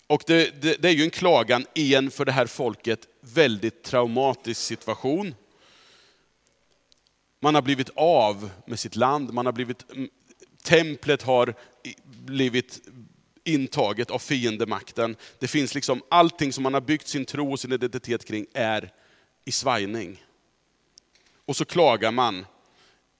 Och 0.07 0.23
det, 0.27 0.61
det, 0.61 0.81
det 0.81 0.87
är 0.87 0.93
ju 0.93 1.03
en 1.03 1.09
klagan 1.09 1.65
i 1.75 1.95
en 1.95 2.11
för 2.11 2.25
det 2.25 2.31
här 2.31 2.47
folket 2.47 3.07
väldigt 3.21 3.83
traumatisk 3.83 4.61
situation. 4.61 5.35
Man 7.39 7.55
har 7.55 7.61
blivit 7.61 7.89
av 7.95 8.49
med 8.65 8.79
sitt 8.79 8.95
land, 8.95 9.33
man 9.33 9.45
har 9.45 9.53
blivit, 9.53 9.91
mm, 9.91 10.09
templet 10.63 11.21
har 11.21 11.55
blivit 12.25 12.81
intaget 13.43 14.11
av 14.11 14.19
fiendemakten. 14.19 15.15
Det 15.39 15.47
finns 15.47 15.75
liksom 15.75 16.01
allting 16.09 16.53
som 16.53 16.63
man 16.63 16.73
har 16.73 16.81
byggt 16.81 17.07
sin 17.07 17.25
tro 17.25 17.51
och 17.51 17.59
sin 17.59 17.71
identitet 17.71 18.25
kring 18.25 18.45
är 18.53 18.91
i 19.45 19.51
svajning. 19.51 20.23
Och 21.45 21.55
så 21.55 21.65
klagar 21.65 22.11
man 22.11 22.45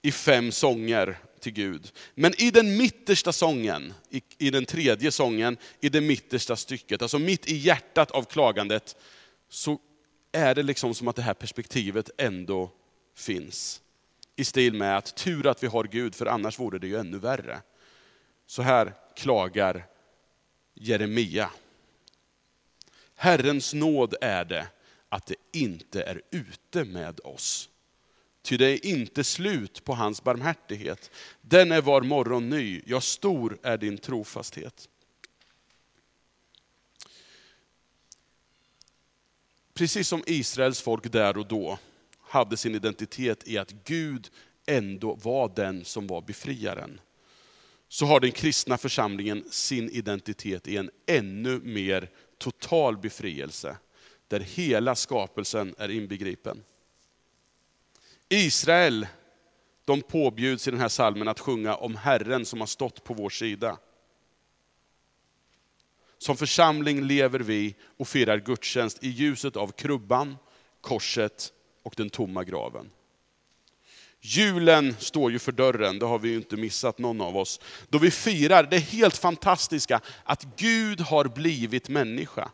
i 0.02 0.12
fem 0.12 0.52
sånger 0.52 1.18
till 1.40 1.52
Gud. 1.52 1.92
Men 2.14 2.40
i 2.40 2.50
den 2.50 2.76
mittersta 2.76 3.32
sången, 3.32 3.94
i, 4.10 4.22
i 4.38 4.50
den 4.50 4.64
tredje 4.64 5.12
sången, 5.12 5.56
i 5.80 5.88
det 5.88 6.00
mittersta 6.00 6.56
stycket, 6.56 7.02
alltså 7.02 7.18
mitt 7.18 7.48
i 7.48 7.56
hjärtat 7.56 8.10
av 8.10 8.22
klagandet, 8.22 8.96
så 9.48 9.78
är 10.32 10.54
det 10.54 10.62
liksom 10.62 10.94
som 10.94 11.08
att 11.08 11.16
det 11.16 11.22
här 11.22 11.34
perspektivet 11.34 12.10
ändå 12.18 12.70
finns 13.16 13.80
i 14.38 14.44
stil 14.44 14.74
med 14.74 14.96
att 14.96 15.16
tur 15.16 15.46
att 15.46 15.62
vi 15.62 15.66
har 15.66 15.84
Gud, 15.84 16.14
för 16.14 16.26
annars 16.26 16.58
vore 16.58 16.78
det 16.78 16.86
ju 16.86 16.96
ännu 16.96 17.18
värre. 17.18 17.62
Så 18.46 18.62
här 18.62 18.94
klagar 19.16 19.86
Jeremia. 20.74 21.50
Herrens 23.14 23.74
nåd 23.74 24.14
är 24.20 24.44
det 24.44 24.66
att 25.08 25.26
det 25.26 25.34
inte 25.52 26.02
är 26.02 26.22
ute 26.30 26.84
med 26.84 27.20
oss. 27.24 27.68
Ty 28.42 28.56
det 28.56 28.66
är 28.66 28.86
inte 28.86 29.24
slut 29.24 29.84
på 29.84 29.94
hans 29.94 30.22
barmhärtighet. 30.22 31.10
Den 31.40 31.72
är 31.72 31.82
var 31.82 32.00
morgon 32.02 32.48
ny, 32.48 32.82
ja 32.86 33.00
stor 33.00 33.58
är 33.62 33.78
din 33.78 33.98
trofasthet. 33.98 34.88
Precis 39.74 40.08
som 40.08 40.22
Israels 40.26 40.80
folk 40.80 41.12
där 41.12 41.38
och 41.38 41.46
då 41.46 41.78
hade 42.28 42.56
sin 42.56 42.74
identitet 42.74 43.48
i 43.48 43.58
att 43.58 43.70
Gud 43.84 44.30
ändå 44.66 45.14
var 45.14 45.52
den 45.56 45.84
som 45.84 46.06
var 46.06 46.20
befriaren. 46.20 47.00
Så 47.88 48.06
har 48.06 48.20
den 48.20 48.32
kristna 48.32 48.78
församlingen 48.78 49.44
sin 49.50 49.90
identitet 49.90 50.68
i 50.68 50.76
en 50.76 50.90
ännu 51.06 51.60
mer 51.60 52.10
total 52.38 52.98
befrielse, 52.98 53.76
där 54.28 54.40
hela 54.40 54.94
skapelsen 54.94 55.74
är 55.78 55.90
inbegripen. 55.90 56.64
Israel, 58.28 59.06
de 59.84 60.02
påbjuds 60.02 60.68
i 60.68 60.70
den 60.70 60.80
här 60.80 60.88
salmen 60.88 61.28
att 61.28 61.40
sjunga 61.40 61.74
om 61.74 61.96
Herren 61.96 62.44
som 62.44 62.60
har 62.60 62.66
stått 62.66 63.04
på 63.04 63.14
vår 63.14 63.30
sida. 63.30 63.78
Som 66.18 66.36
församling 66.36 67.02
lever 67.02 67.40
vi 67.40 67.74
och 67.96 68.08
firar 68.08 68.38
gudstjänst 68.38 69.04
i 69.04 69.08
ljuset 69.08 69.56
av 69.56 69.72
krubban, 69.72 70.36
korset 70.80 71.52
och 71.88 71.94
den 71.96 72.10
tomma 72.10 72.44
graven. 72.44 72.90
Julen 74.20 74.96
står 74.98 75.32
ju 75.32 75.38
för 75.38 75.52
dörren, 75.52 75.98
det 75.98 76.06
har 76.06 76.18
vi 76.18 76.28
ju 76.28 76.36
inte 76.36 76.56
missat 76.56 76.98
någon 76.98 77.20
av 77.20 77.36
oss. 77.36 77.60
Då 77.88 77.98
vi 77.98 78.10
firar 78.10 78.62
det 78.62 78.78
helt 78.78 79.16
fantastiska 79.16 80.00
att 80.24 80.46
Gud 80.56 81.00
har 81.00 81.24
blivit 81.24 81.88
människa. 81.88 82.50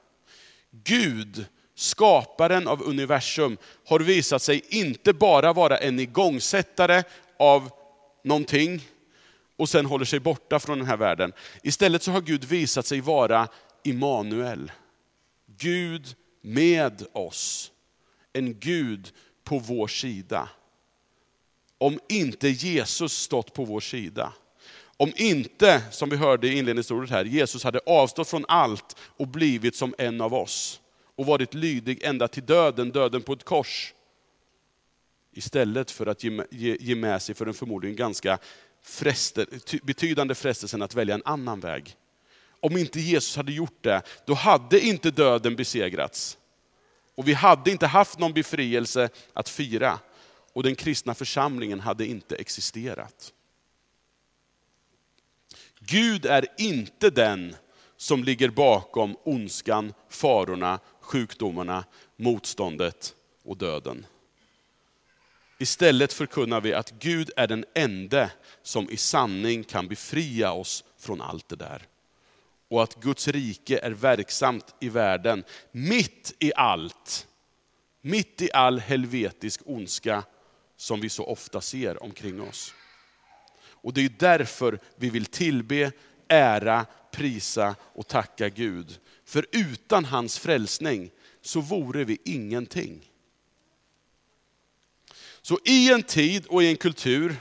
Gud, 0.70 1.46
skaparen 1.74 2.68
av 2.68 2.82
universum, 2.82 3.56
har 3.86 4.00
visat 4.00 4.42
sig 4.42 4.62
inte 4.68 5.12
bara 5.12 5.52
vara 5.52 5.76
en 5.76 6.00
igångsättare 6.00 7.02
av 7.38 7.70
någonting, 8.24 8.88
och 9.56 9.68
sen 9.68 9.86
håller 9.86 10.04
sig 10.04 10.20
borta 10.20 10.58
från 10.58 10.78
den 10.78 10.86
här 10.86 10.96
världen. 10.96 11.32
Istället 11.62 12.02
så 12.02 12.10
har 12.10 12.20
Gud 12.20 12.44
visat 12.44 12.86
sig 12.86 13.00
vara 13.00 13.48
Immanuel. 13.84 14.72
Gud 15.46 16.14
med 16.42 17.06
oss. 17.12 17.70
En 18.34 18.60
Gud 18.60 19.12
på 19.44 19.58
vår 19.58 19.86
sida. 19.86 20.48
Om 21.78 21.98
inte 22.08 22.48
Jesus 22.48 23.12
stått 23.12 23.54
på 23.54 23.64
vår 23.64 23.80
sida, 23.80 24.32
om 24.96 25.12
inte, 25.16 25.82
som 25.90 26.08
vi 26.10 26.16
hörde 26.16 26.48
i 26.48 26.58
inledningsordet 26.58 27.10
här, 27.10 27.24
Jesus 27.24 27.64
hade 27.64 27.80
avstått 27.86 28.28
från 28.28 28.44
allt 28.48 28.96
och 29.00 29.28
blivit 29.28 29.76
som 29.76 29.94
en 29.98 30.20
av 30.20 30.34
oss 30.34 30.80
och 31.16 31.26
varit 31.26 31.54
lydig 31.54 32.02
ända 32.02 32.28
till 32.28 32.46
döden, 32.46 32.90
döden 32.90 33.22
på 33.22 33.32
ett 33.32 33.44
kors. 33.44 33.94
Istället 35.32 35.90
för 35.90 36.06
att 36.06 36.24
ge, 36.24 36.44
ge, 36.50 36.76
ge 36.80 36.94
med 36.94 37.22
sig 37.22 37.34
för 37.34 37.44
den 37.44 37.54
förmodligen 37.54 37.96
ganska 37.96 38.38
frester, 38.82 39.46
betydande 39.82 40.34
frestelsen 40.34 40.82
att 40.82 40.94
välja 40.94 41.14
en 41.14 41.22
annan 41.24 41.60
väg. 41.60 41.96
Om 42.60 42.76
inte 42.76 43.00
Jesus 43.00 43.36
hade 43.36 43.52
gjort 43.52 43.82
det, 43.82 44.02
då 44.26 44.34
hade 44.34 44.80
inte 44.80 45.10
döden 45.10 45.56
besegrats. 45.56 46.38
Och 47.14 47.28
vi 47.28 47.32
hade 47.32 47.70
inte 47.70 47.86
haft 47.86 48.18
någon 48.18 48.32
befrielse 48.32 49.08
att 49.32 49.48
fira. 49.48 49.98
Och 50.52 50.62
den 50.62 50.74
kristna 50.74 51.14
församlingen 51.14 51.80
hade 51.80 52.06
inte 52.06 52.36
existerat. 52.36 53.32
Gud 55.78 56.26
är 56.26 56.46
inte 56.58 57.10
den 57.10 57.56
som 57.96 58.24
ligger 58.24 58.48
bakom 58.48 59.16
ondskan, 59.22 59.94
farorna, 60.08 60.80
sjukdomarna, 61.00 61.84
motståndet 62.16 63.14
och 63.44 63.56
döden. 63.56 64.06
Istället 65.58 66.12
förkunnar 66.12 66.60
vi 66.60 66.74
att 66.74 66.90
Gud 66.90 67.30
är 67.36 67.46
den 67.46 67.64
ende 67.74 68.30
som 68.62 68.90
i 68.90 68.96
sanning 68.96 69.64
kan 69.64 69.88
befria 69.88 70.52
oss 70.52 70.84
från 70.98 71.20
allt 71.20 71.48
det 71.48 71.56
där. 71.56 71.82
Och 72.74 72.82
att 72.82 72.94
Guds 72.94 73.28
rike 73.28 73.78
är 73.78 73.90
verksamt 73.90 74.74
i 74.80 74.88
världen, 74.88 75.44
mitt 75.72 76.34
i 76.38 76.52
allt. 76.56 77.26
Mitt 78.00 78.42
i 78.42 78.52
all 78.52 78.78
helvetisk 78.78 79.60
ondska 79.64 80.24
som 80.76 81.00
vi 81.00 81.08
så 81.08 81.24
ofta 81.24 81.60
ser 81.60 82.02
omkring 82.02 82.40
oss. 82.40 82.74
Och 83.66 83.92
det 83.92 84.04
är 84.04 84.12
därför 84.18 84.78
vi 84.96 85.10
vill 85.10 85.26
tillbe, 85.26 85.92
ära, 86.28 86.86
prisa 87.12 87.76
och 87.80 88.08
tacka 88.08 88.48
Gud. 88.48 88.98
För 89.24 89.46
utan 89.52 90.04
hans 90.04 90.38
frälsning 90.38 91.10
så 91.42 91.60
vore 91.60 92.04
vi 92.04 92.18
ingenting. 92.24 93.10
Så 95.42 95.58
i 95.64 95.92
en 95.92 96.02
tid 96.02 96.46
och 96.46 96.62
i 96.62 96.66
en 96.66 96.76
kultur 96.76 97.36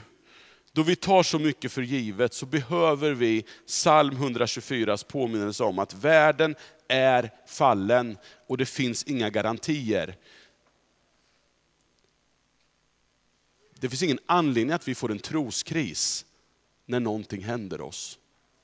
då 0.74 0.82
vi 0.82 0.96
tar 0.96 1.22
så 1.22 1.38
mycket 1.38 1.72
för 1.72 1.82
givet 1.82 2.34
så 2.34 2.46
behöver 2.46 3.12
vi 3.12 3.44
psalm 3.66 4.14
124s 4.14 5.06
påminnelse 5.06 5.64
om 5.64 5.78
att 5.78 5.94
världen 5.94 6.54
är 6.88 7.30
fallen 7.46 8.18
och 8.46 8.58
det 8.58 8.66
finns 8.66 9.04
inga 9.04 9.30
garantier. 9.30 10.16
Det 13.80 13.88
finns 13.88 14.02
ingen 14.02 14.18
anledning 14.26 14.74
att 14.74 14.88
vi 14.88 14.94
får 14.94 15.10
en 15.10 15.18
troskris 15.18 16.26
när 16.86 17.00
någonting 17.00 17.42
händer 17.42 17.80
oss. 17.80 18.18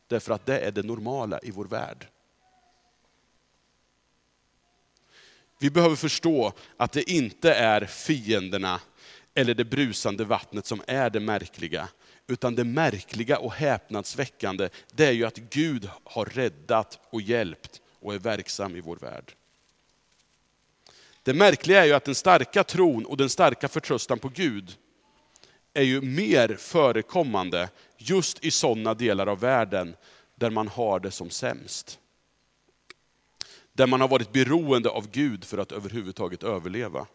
Därför 0.08 0.32
att 0.32 0.46
det 0.46 0.58
är 0.58 0.70
det 0.70 0.82
normala 0.82 1.40
i 1.42 1.50
vår 1.50 1.64
värld. 1.64 2.06
Vi 5.58 5.70
behöver 5.70 5.96
förstå 5.96 6.52
att 6.76 6.92
det 6.92 7.10
inte 7.10 7.54
är 7.54 7.84
fienderna 7.84 8.80
eller 9.34 9.54
det 9.54 9.64
brusande 9.64 10.24
vattnet 10.24 10.66
som 10.66 10.82
är 10.86 11.10
det 11.10 11.20
märkliga. 11.20 11.88
Utan 12.26 12.54
det 12.54 12.64
märkliga 12.64 13.38
och 13.38 13.52
häpnadsväckande, 13.52 14.68
det 14.92 15.06
är 15.06 15.12
ju 15.12 15.24
att 15.24 15.36
Gud 15.36 15.90
har 16.04 16.24
räddat 16.24 16.98
och 17.10 17.20
hjälpt 17.20 17.80
och 18.00 18.14
är 18.14 18.18
verksam 18.18 18.76
i 18.76 18.80
vår 18.80 18.96
värld. 18.96 19.34
Det 21.22 21.34
märkliga 21.34 21.82
är 21.82 21.86
ju 21.86 21.92
att 21.92 22.04
den 22.04 22.14
starka 22.14 22.64
tron 22.64 23.06
och 23.06 23.16
den 23.16 23.28
starka 23.28 23.68
förtröstan 23.68 24.18
på 24.18 24.28
Gud 24.28 24.76
är 25.74 25.82
ju 25.82 26.00
mer 26.00 26.56
förekommande 26.58 27.68
just 27.96 28.44
i 28.44 28.50
sådana 28.50 28.94
delar 28.94 29.26
av 29.26 29.40
världen 29.40 29.96
där 30.34 30.50
man 30.50 30.68
har 30.68 31.00
det 31.00 31.10
som 31.10 31.30
sämst. 31.30 31.98
Där 33.72 33.86
man 33.86 34.00
har 34.00 34.08
varit 34.08 34.32
beroende 34.32 34.90
av 34.90 35.10
Gud 35.10 35.44
för 35.44 35.58
att 35.58 35.72
överhuvudtaget 35.72 36.42
överleva. 36.42 37.06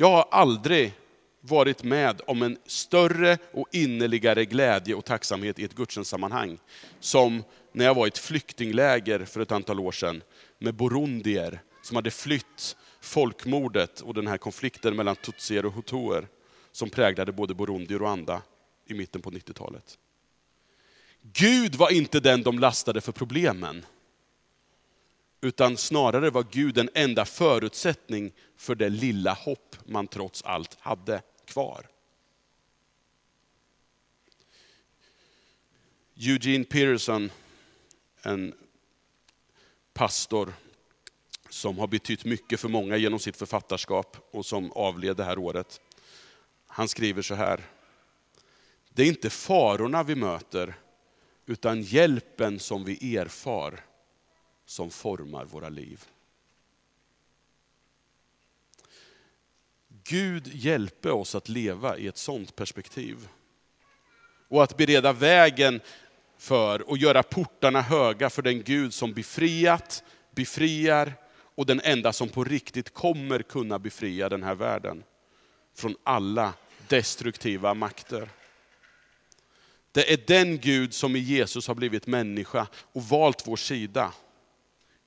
Jag 0.00 0.10
har 0.10 0.28
aldrig 0.30 0.92
varit 1.40 1.84
med 1.84 2.20
om 2.26 2.42
en 2.42 2.58
större 2.66 3.38
och 3.52 3.66
innerligare 3.72 4.44
glädje 4.44 4.94
och 4.94 5.04
tacksamhet 5.04 5.58
i 5.58 5.64
ett 5.64 5.74
gudstjänstsammanhang, 5.74 6.58
som 7.00 7.44
när 7.72 7.84
jag 7.84 7.94
var 7.94 8.06
i 8.06 8.08
ett 8.08 8.18
flyktingläger 8.18 9.24
för 9.24 9.40
ett 9.40 9.52
antal 9.52 9.80
år 9.80 9.92
sedan 9.92 10.22
med 10.58 10.74
burundier 10.74 11.60
som 11.82 11.96
hade 11.96 12.10
flytt 12.10 12.76
folkmordet 13.00 14.00
och 14.00 14.14
den 14.14 14.26
här 14.26 14.38
konflikten 14.38 14.96
mellan 14.96 15.16
tutsier 15.16 15.66
och 15.66 15.74
hutuer 15.74 16.28
som 16.72 16.90
präglade 16.90 17.32
både 17.32 17.54
Burundi 17.54 17.94
och 17.94 18.00
Rwanda 18.00 18.42
i 18.86 18.94
mitten 18.94 19.22
på 19.22 19.30
90-talet. 19.30 19.98
Gud 21.22 21.74
var 21.74 21.92
inte 21.92 22.20
den 22.20 22.42
de 22.42 22.58
lastade 22.58 23.00
för 23.00 23.12
problemen. 23.12 23.84
Utan 25.40 25.76
snarare 25.76 26.30
var 26.30 26.46
Gud 26.50 26.74
den 26.74 26.90
enda 26.94 27.24
förutsättning 27.24 28.32
för 28.56 28.74
det 28.74 28.88
lilla 28.88 29.32
hopp 29.32 29.76
man 29.84 30.06
trots 30.06 30.42
allt 30.42 30.76
hade 30.80 31.22
kvar. 31.44 31.88
Eugene 36.16 36.64
Peterson, 36.64 37.30
en 38.22 38.54
pastor 39.92 40.54
som 41.48 41.78
har 41.78 41.86
betytt 41.86 42.24
mycket 42.24 42.60
för 42.60 42.68
många 42.68 42.96
genom 42.96 43.18
sitt 43.18 43.36
författarskap 43.36 44.16
och 44.30 44.46
som 44.46 44.72
avled 44.72 45.16
det 45.16 45.24
här 45.24 45.38
året. 45.38 45.80
Han 46.66 46.88
skriver 46.88 47.22
så 47.22 47.34
här. 47.34 47.60
Det 48.90 49.02
är 49.02 49.06
inte 49.06 49.30
farorna 49.30 50.02
vi 50.02 50.14
möter, 50.14 50.74
utan 51.46 51.82
hjälpen 51.82 52.58
som 52.58 52.84
vi 52.84 53.16
erfar 53.16 53.84
som 54.68 54.90
formar 54.90 55.44
våra 55.44 55.68
liv. 55.68 56.04
Gud 60.04 60.46
hjälper 60.46 61.10
oss 61.10 61.34
att 61.34 61.48
leva 61.48 61.96
i 61.96 62.06
ett 62.06 62.16
sådant 62.16 62.56
perspektiv. 62.56 63.28
Och 64.48 64.62
att 64.62 64.76
bereda 64.76 65.12
vägen 65.12 65.80
för 66.38 66.90
och 66.90 66.98
göra 66.98 67.22
portarna 67.22 67.82
höga 67.82 68.30
för 68.30 68.42
den 68.42 68.62
Gud 68.62 68.94
som 68.94 69.12
befriat, 69.12 70.04
befriar 70.30 71.12
och 71.32 71.66
den 71.66 71.80
enda 71.84 72.12
som 72.12 72.28
på 72.28 72.44
riktigt 72.44 72.94
kommer 72.94 73.42
kunna 73.42 73.78
befria 73.78 74.28
den 74.28 74.42
här 74.42 74.54
världen 74.54 75.04
från 75.74 75.96
alla 76.02 76.54
destruktiva 76.88 77.74
makter. 77.74 78.28
Det 79.92 80.12
är 80.12 80.20
den 80.26 80.58
Gud 80.58 80.94
som 80.94 81.16
i 81.16 81.18
Jesus 81.18 81.68
har 81.68 81.74
blivit 81.74 82.06
människa 82.06 82.66
och 82.92 83.02
valt 83.02 83.46
vår 83.46 83.56
sida. 83.56 84.12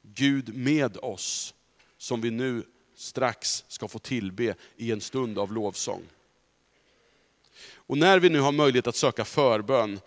Gud 0.02 0.56
med 0.56 0.98
oss, 0.98 1.54
som 1.98 2.22
vi 2.22 2.32
nu 2.32 2.64
strax 2.96 3.66
ska 3.68 3.88
få 3.88 4.00
tillbe 4.00 4.56
i 4.78 4.92
en 4.92 5.02
stund 5.02 5.40
av 5.40 5.54
lovsång. 5.54 6.04
Och 7.74 7.98
när 7.98 8.20
vi 8.20 8.30
nu 8.30 8.40
har 8.40 8.52
möjlighet 8.52 8.88
att 8.88 8.96
söka 8.96 9.26
förbön 9.26 10.00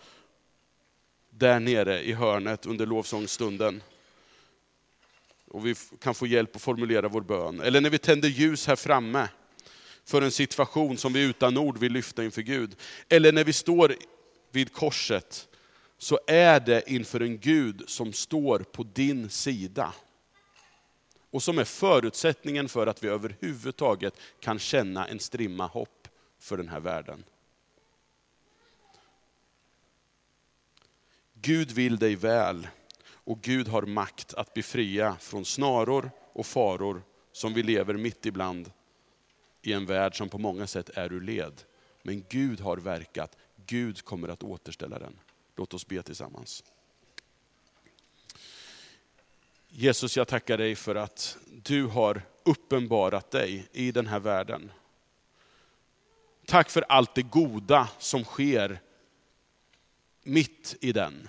där 1.30 1.61
nere 1.61 2.02
i 2.02 2.12
hörnet 2.12 2.66
under 2.66 2.87
lovsångsstunden, 2.87 3.83
och 5.48 5.66
vi 5.66 5.74
kan 6.00 6.14
få 6.14 6.26
hjälp 6.26 6.57
att 6.57 6.62
formulera 6.62 7.09
vår 7.09 7.20
bön. 7.20 7.61
Eller 7.61 7.80
när 7.80 7.90
vi 7.90 7.98
tänder 7.98 8.28
ljus 8.28 8.66
här 8.66 8.76
framme 8.76 9.28
för 10.04 10.22
en 10.22 10.30
situation 10.30 10.98
som 10.98 11.12
vi 11.12 11.22
utan 11.22 11.57
ord 11.57 11.78
vill 11.78 11.92
lyfta 11.92 12.24
inför 12.24 12.42
Gud. 12.42 12.76
Eller 13.09 13.33
när 13.33 13.44
vi 13.44 13.52
står 13.52 13.96
vid 14.50 14.72
korset, 14.72 15.48
så 15.98 16.18
är 16.26 16.61
det 16.61 16.90
inför 16.90 17.20
en 17.20 17.38
Gud 17.38 17.83
som 17.87 18.12
står 18.12 18.59
på 18.59 18.83
din 18.83 19.30
sida. 19.30 19.94
Och 21.30 21.42
som 21.42 21.59
är 21.59 21.64
förutsättningen 21.64 22.68
för 22.68 22.87
att 22.87 23.04
vi 23.04 23.09
överhuvudtaget 23.09 24.14
kan 24.40 24.59
känna 24.59 25.07
en 25.07 25.20
strimma 25.20 25.66
hopp 25.66 26.09
för 26.38 26.57
den 26.57 26.68
här 26.68 26.80
världen. 26.80 27.24
Gud 31.35 31.72
vill 31.72 31.96
dig 31.96 32.16
väl 32.16 32.68
och 33.07 33.40
Gud 33.40 33.68
har 33.68 33.83
makt 33.83 34.35
att 34.35 34.54
befria 34.54 35.16
från 35.20 35.44
snaror 35.44 36.11
och 36.33 36.46
faror 36.46 37.02
som 37.33 37.54
vi 37.54 37.62
lever 37.62 37.94
mitt 37.94 38.26
ibland 38.26 38.70
i 39.62 39.72
en 39.72 39.87
värld 39.87 40.16
som 40.16 40.28
på 40.28 40.38
många 40.38 40.66
sätt 40.66 40.90
är 40.94 41.12
ur 41.12 41.20
led. 41.20 41.62
Men 42.02 42.24
Gud 42.28 42.61
har 42.61 42.76
verkat, 42.76 43.37
Gud 43.66 44.04
kommer 44.04 44.28
att 44.28 44.42
återställa 44.42 44.98
den. 44.98 45.18
Låt 45.57 45.75
oss 45.75 45.87
be 45.87 46.03
tillsammans. 46.03 46.64
Jesus, 49.69 50.17
jag 50.17 50.29
tackar 50.29 50.59
dig 50.59 50.77
för 50.77 50.95
att 50.95 51.37
du 51.62 51.87
har 51.87 52.23
uppenbarat 52.43 53.31
dig 53.31 53.69
i 53.73 53.93
den 53.93 54.07
här 54.07 54.21
världen. 54.21 54.73
Tack 56.47 56.71
för 56.71 56.85
allt 56.88 57.14
det 57.14 57.23
goda 57.23 57.88
som 57.99 58.25
sker 58.25 58.81
mitt 60.23 60.77
i 60.81 60.93
den. 60.93 61.29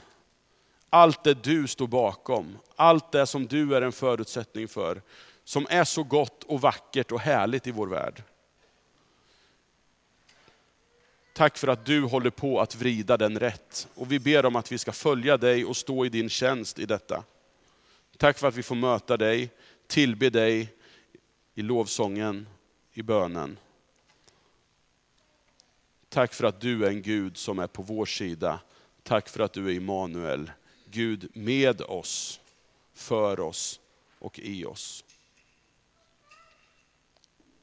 Allt 0.89 1.23
det 1.23 1.43
du 1.43 1.67
står 1.67 1.87
bakom, 1.87 2.57
allt 2.75 3.11
det 3.11 3.27
som 3.27 3.47
du 3.47 3.75
är 3.75 3.81
en 3.81 3.91
förutsättning 3.91 4.67
för, 4.67 5.01
som 5.43 5.67
är 5.69 5.83
så 5.83 6.03
gott 6.03 6.43
och 6.43 6.61
vackert 6.61 7.11
och 7.11 7.19
härligt 7.19 7.67
i 7.67 7.71
vår 7.71 7.87
värld. 7.87 8.23
Tack 11.35 11.57
för 11.57 11.67
att 11.67 11.85
du 11.85 12.01
håller 12.01 12.29
på 12.29 12.61
att 12.61 12.75
vrida 12.75 13.17
den 13.17 13.39
rätt. 13.39 13.87
Och 13.95 14.11
vi 14.11 14.19
ber 14.19 14.45
om 14.45 14.55
att 14.55 14.71
vi 14.71 14.77
ska 14.77 14.91
följa 14.91 15.37
dig 15.37 15.65
och 15.65 15.77
stå 15.77 16.05
i 16.05 16.09
din 16.09 16.29
tjänst 16.29 16.79
i 16.79 16.85
detta. 16.85 17.23
Tack 18.17 18.37
för 18.37 18.47
att 18.47 18.55
vi 18.55 18.63
får 18.63 18.75
möta 18.75 19.17
dig, 19.17 19.49
tillbe 19.87 20.29
dig 20.29 20.73
i 21.53 21.61
lovsången, 21.61 22.47
i 22.93 23.01
bönen. 23.01 23.57
Tack 26.09 26.33
för 26.33 26.43
att 26.43 26.61
du 26.61 26.85
är 26.85 26.89
en 26.89 27.01
Gud 27.01 27.37
som 27.37 27.59
är 27.59 27.67
på 27.67 27.81
vår 27.81 28.05
sida. 28.05 28.59
Tack 29.03 29.29
för 29.29 29.39
att 29.39 29.53
du 29.53 29.67
är 29.67 29.73
Immanuel, 29.73 30.51
Gud 30.85 31.29
med 31.33 31.81
oss, 31.81 32.39
för 32.93 33.39
oss 33.39 33.79
och 34.19 34.39
i 34.39 34.65
oss. 34.65 35.03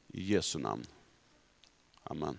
I 0.07 0.23
Jesu 0.23 0.59
namn. 0.59 0.85
Amen. 2.03 2.37